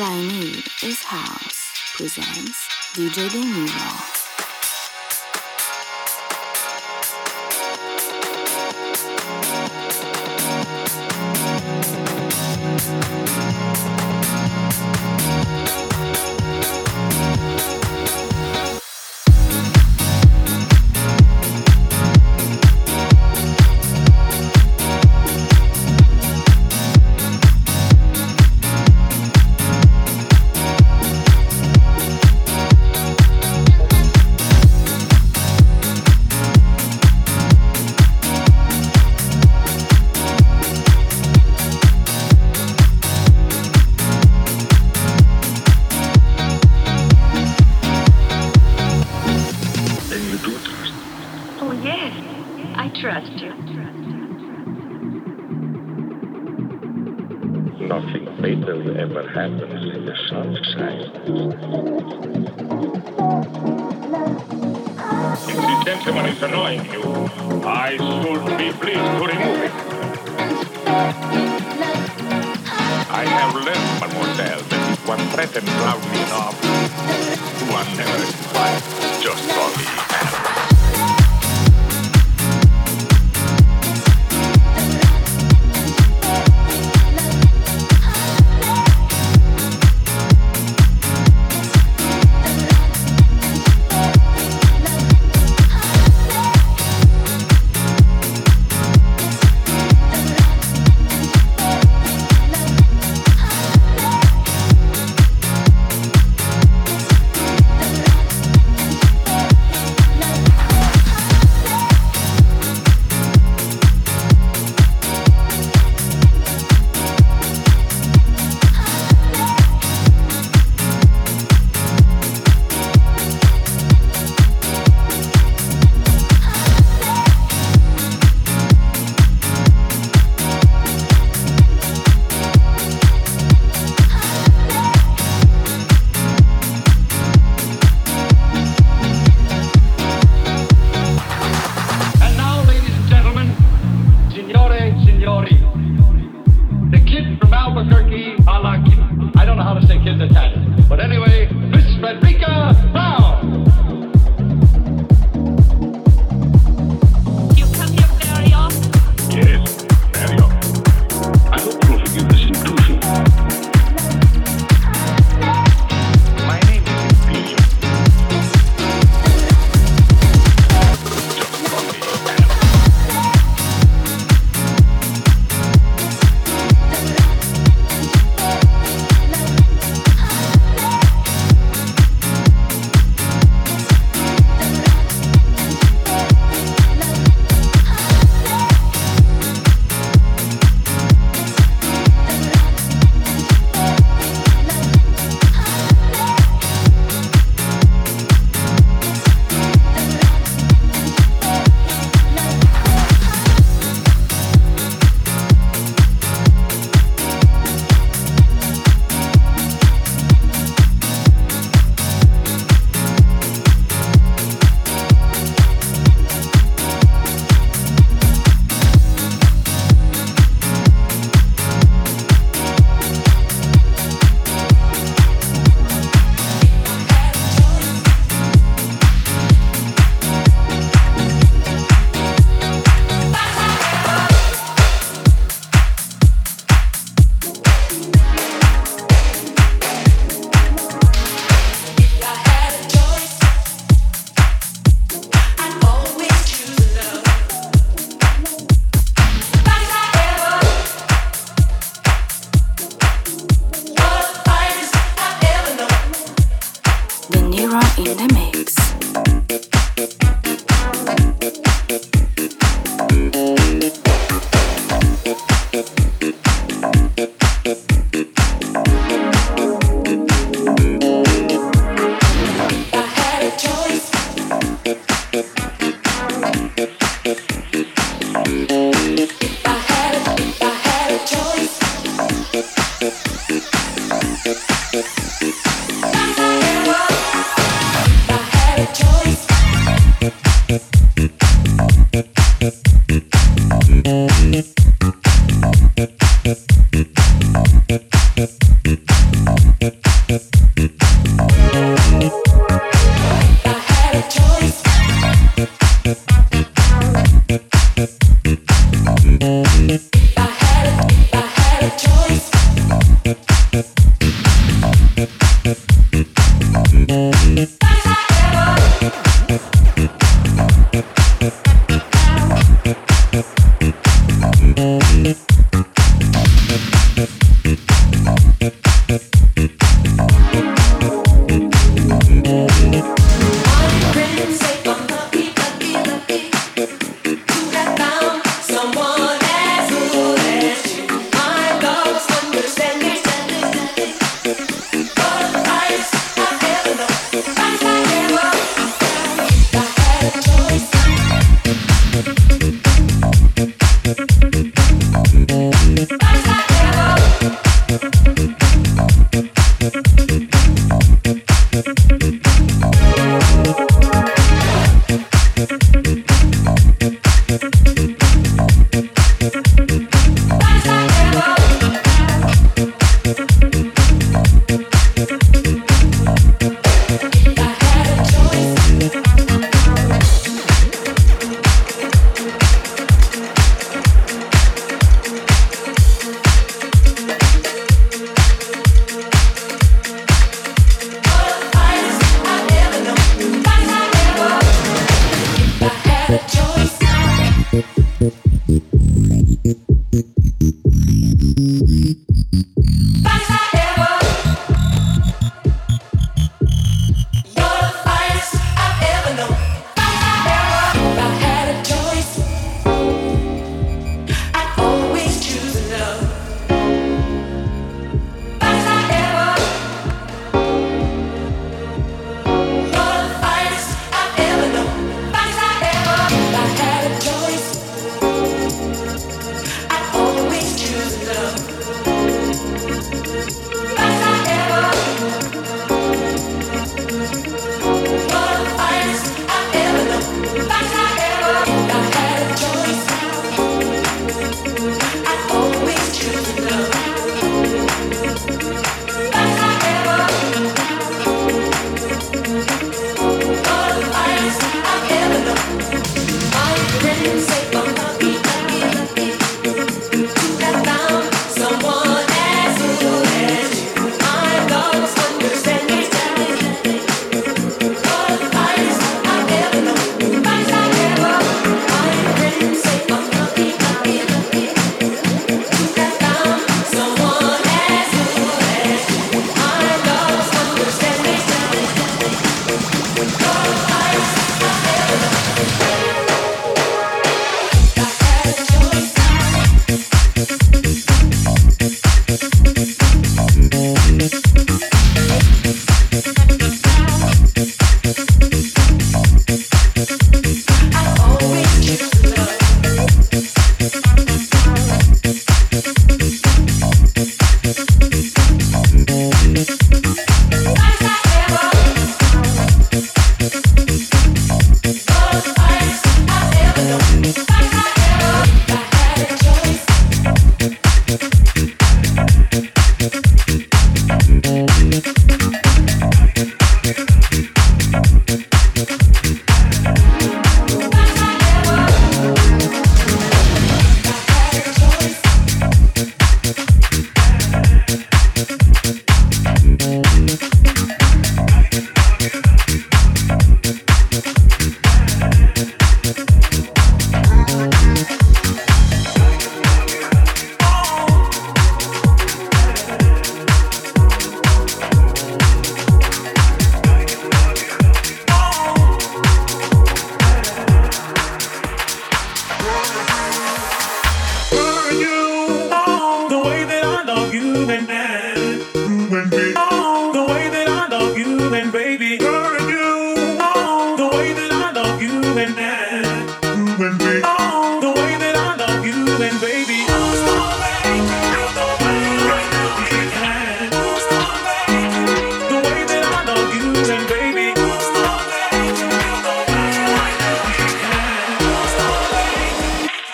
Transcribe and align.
All 0.00 0.06
I 0.06 0.22
Need 0.22 0.64
is 0.82 1.02
House 1.02 1.72
presents 1.94 2.66
DJ 2.94 3.30
De. 3.30 4.19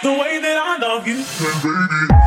the 0.06 0.12
way 0.12 0.38
that 0.38 0.56
I 0.56 0.78
love 0.78 1.04
you. 1.04 1.16
baby. 1.16 2.25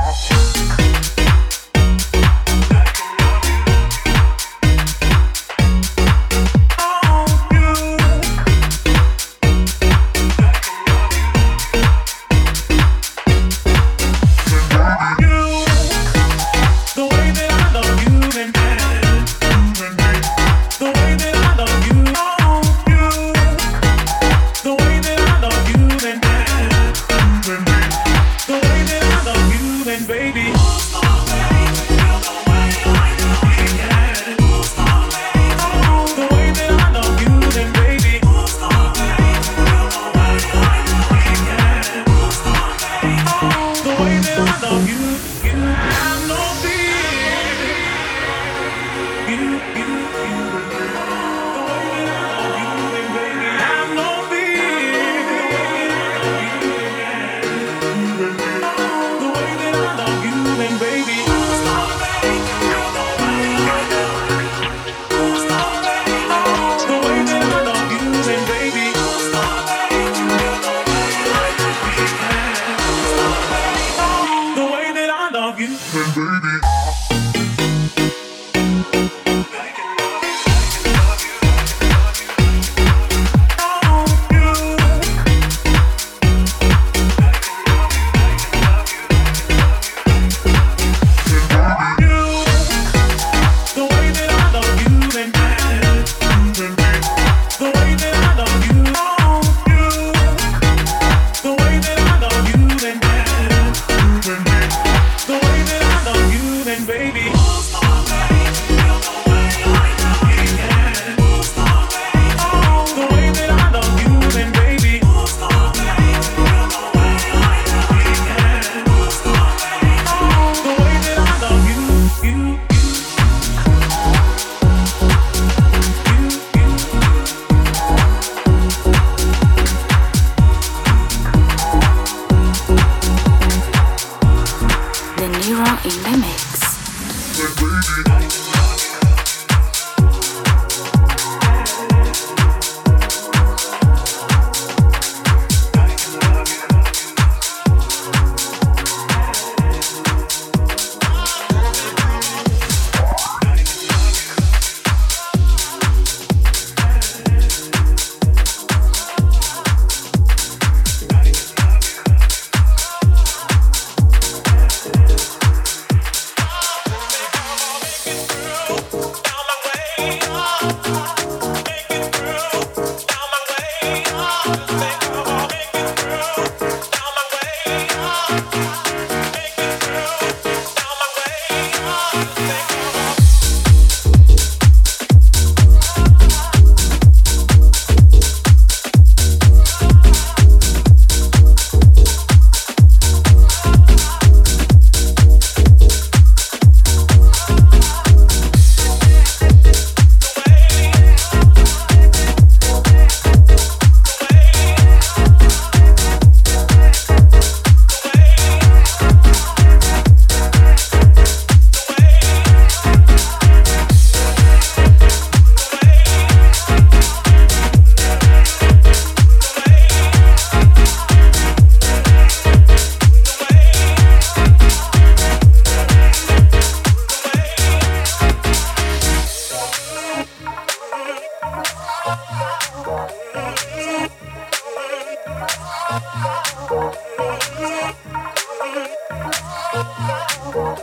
And 240.52 240.80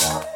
now 0.00 0.35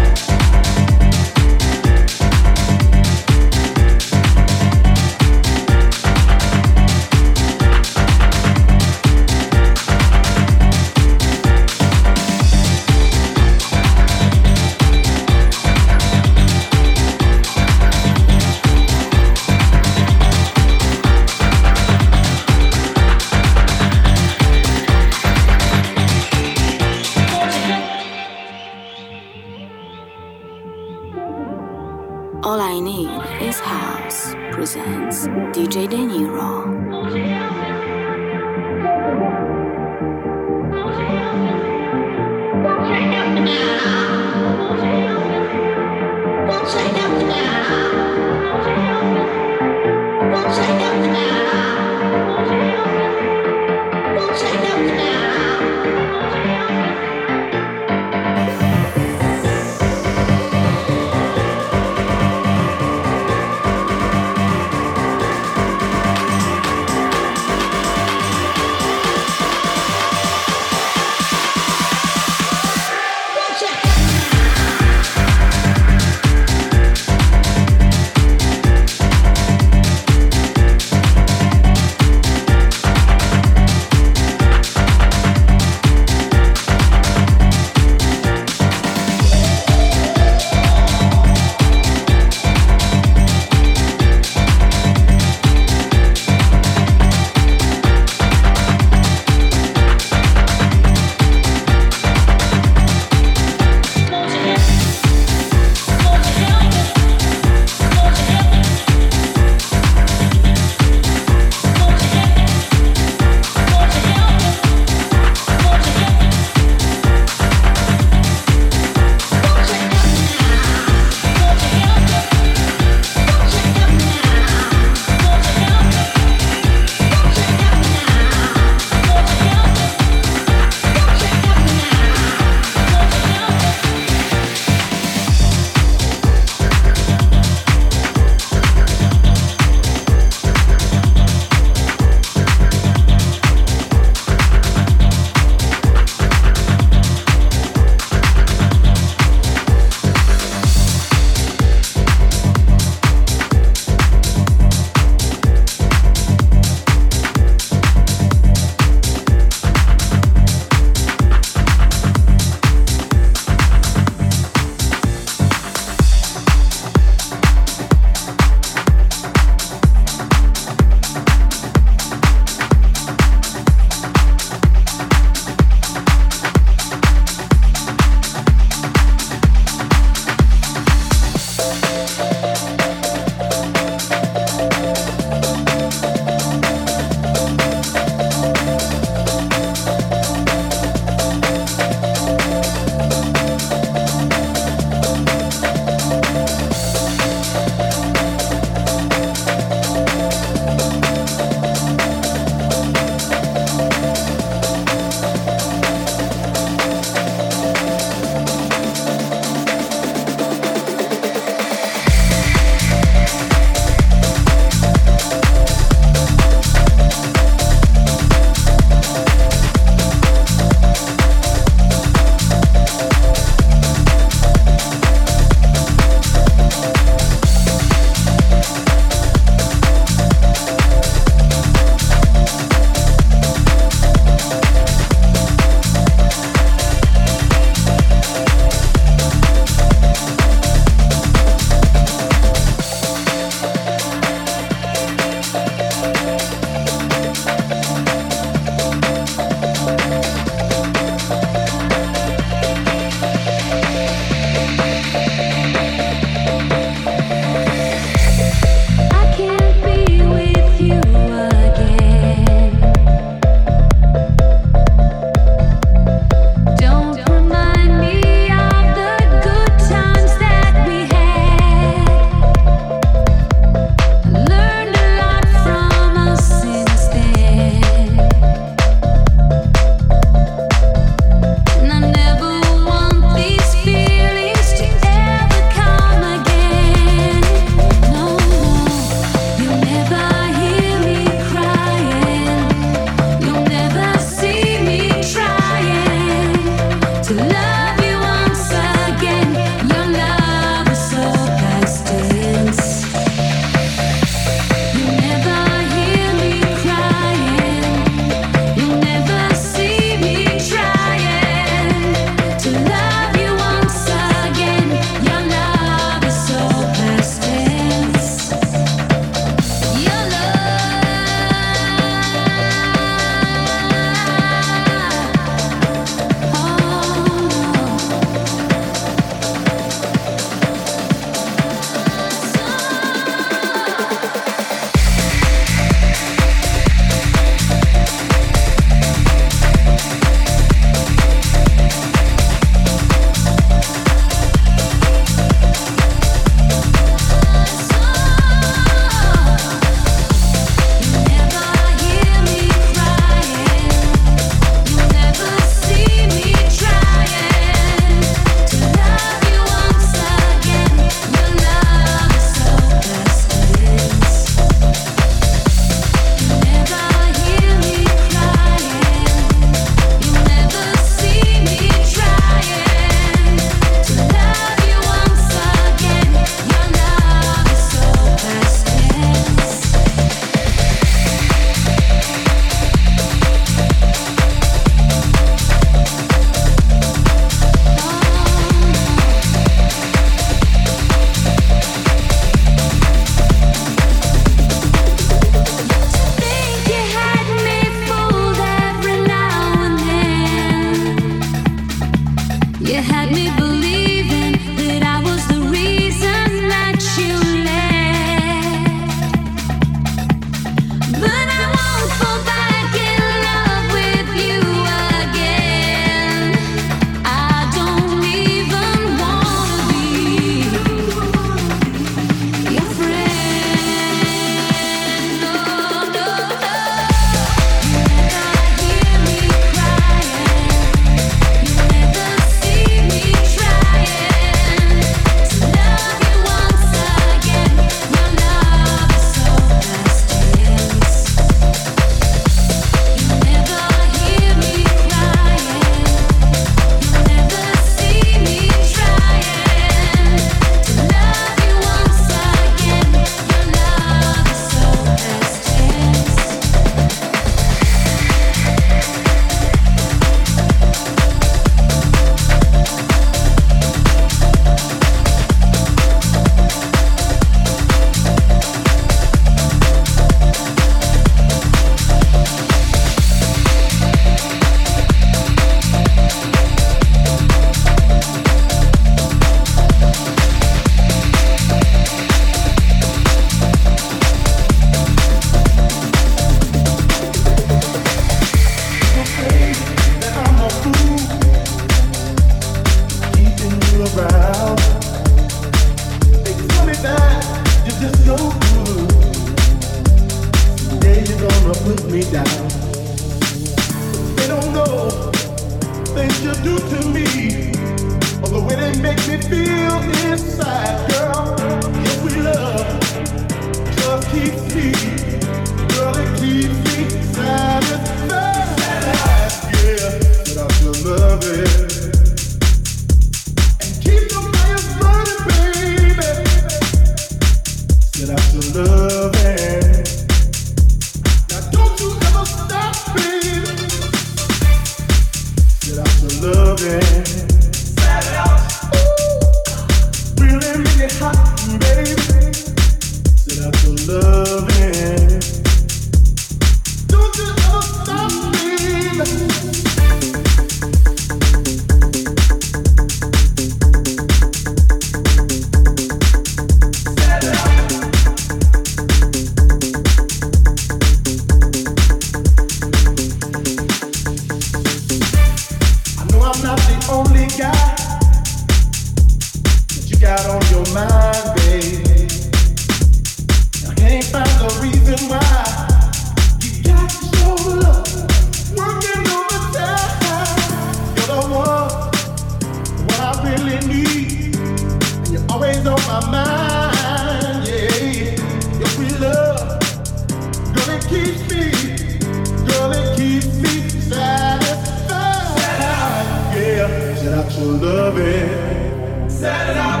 Set 599.38 599.68
it 599.68 599.76
out 599.76 600.00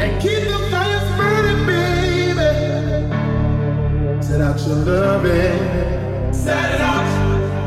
and 0.00 0.20
keep 0.20 0.48
the 0.48 0.58
fires 0.68 1.08
burning, 1.16 1.64
baby. 1.64 2.50
Set 4.20 4.40
out 4.40 4.58
your 4.66 4.74
loving. 4.74 6.34
Set 6.34 6.74
it 6.74 6.80
out 6.80 7.06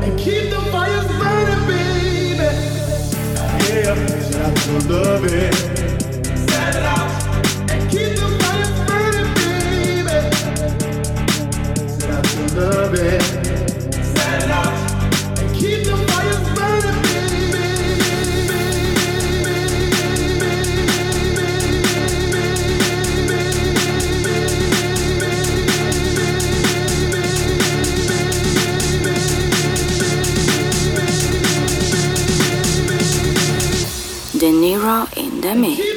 and 0.03 0.20
keep 0.20 0.49
the 0.49 0.60
fires 0.70 1.08
burning, 1.08 1.66
baby. 1.66 2.49
Yeah, 3.70 3.95
set 4.20 4.41
out 4.41 4.68
your 4.68 4.82
loving. 4.82 5.76
De 34.47 34.53
Niro 34.53 35.05
in 35.17 35.41
the 35.41 35.53
mix. 35.53 35.96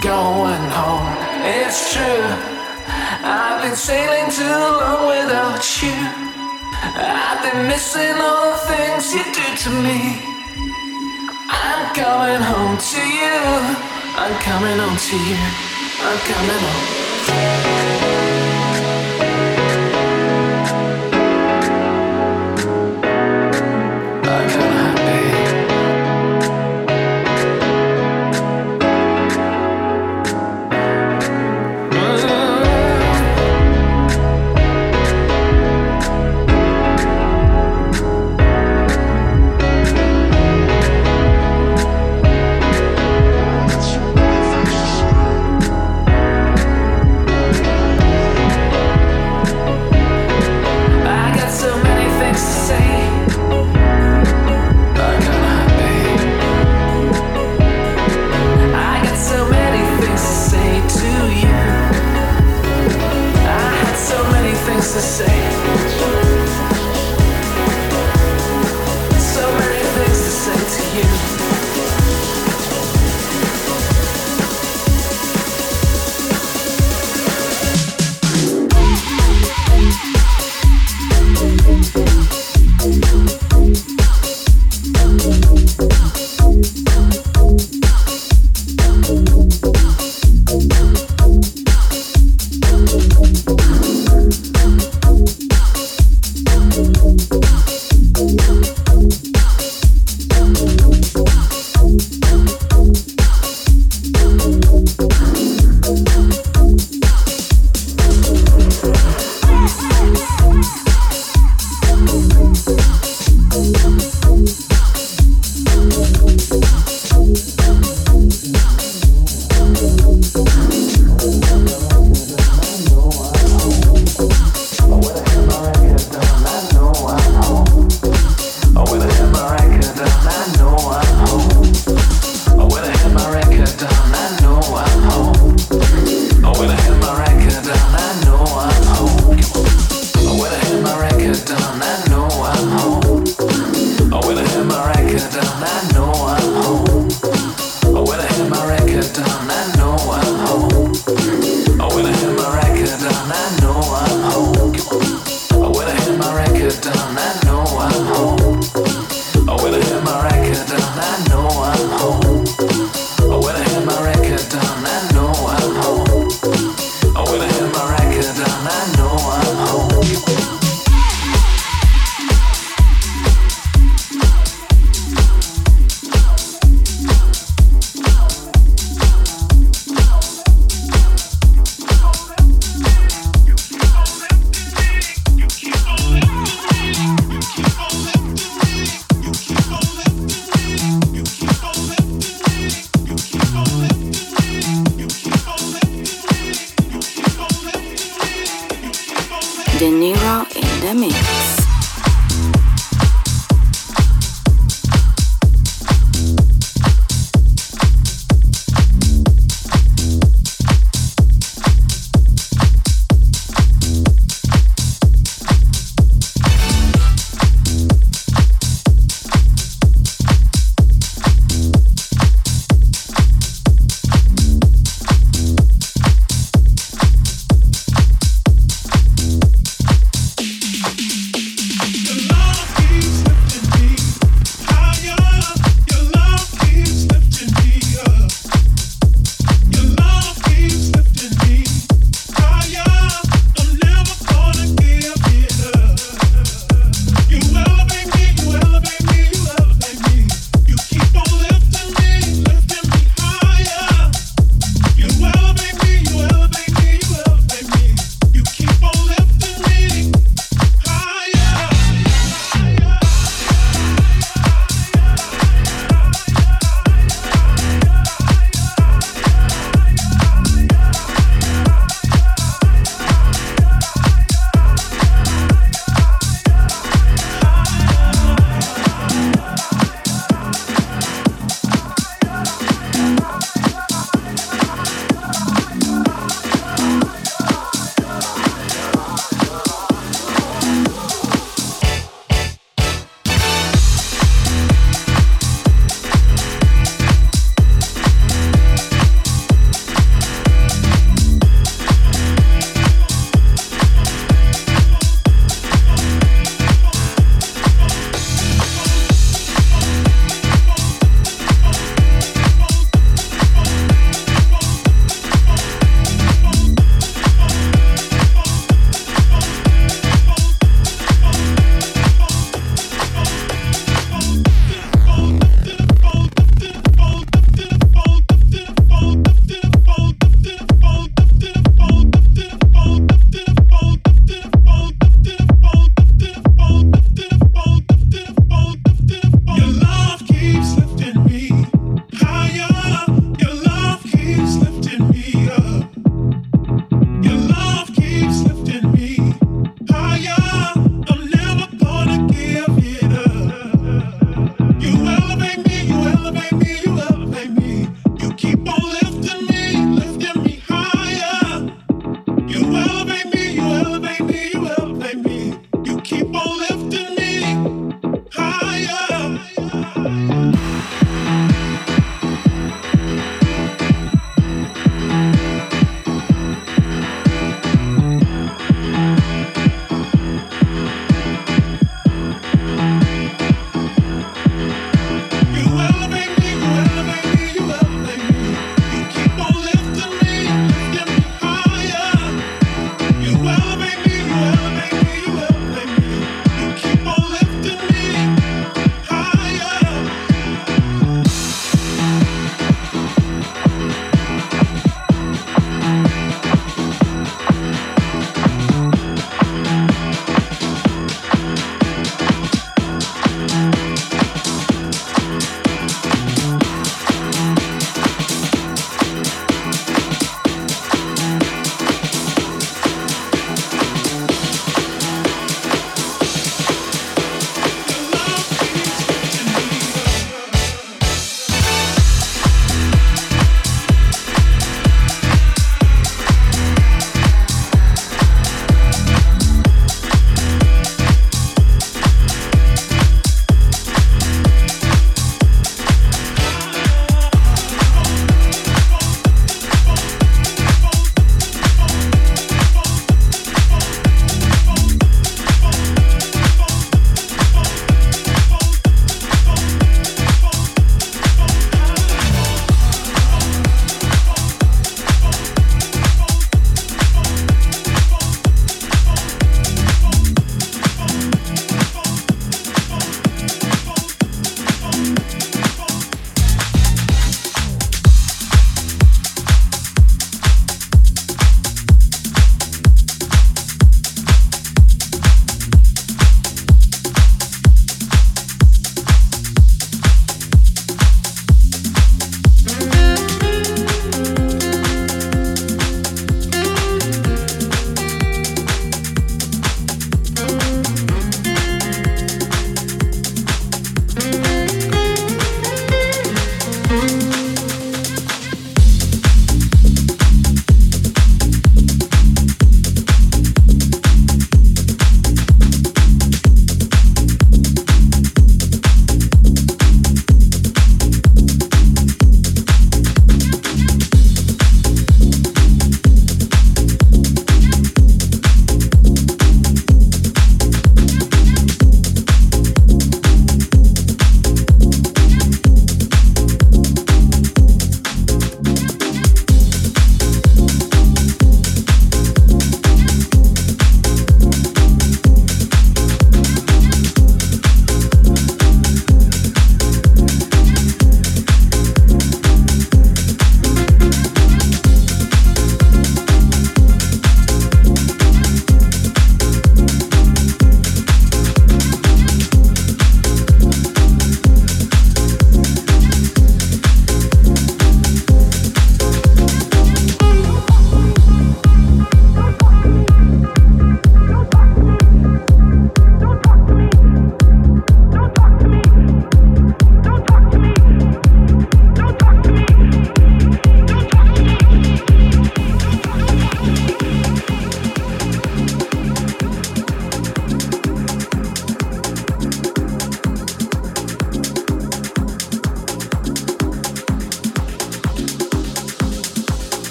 Going 0.00 0.64
home. 0.70 1.10
It's 1.42 1.92
true, 1.92 2.22
I've 3.22 3.62
been 3.62 3.74
sailing 3.74 4.30
too 4.30 4.44
long 4.44 5.08
without 5.08 5.64
you. 5.82 5.94
I've 6.80 7.42
been 7.42 7.66
missing 7.66 8.14
all 8.14 8.52
the 8.52 8.58
things 8.72 9.12
you 9.12 9.24
do 9.34 9.46
to 9.64 9.70
me. 9.82 10.22
I'm 11.50 11.94
coming 11.94 12.42
home 12.42 12.78
to 12.78 13.00
you. 13.00 13.38
I'm 14.16 14.34
coming 14.40 14.78
home 14.78 14.96
to 14.96 15.16
you. 15.16 15.38
I'm 16.00 16.18
coming 16.30 16.62
home. 16.62 18.27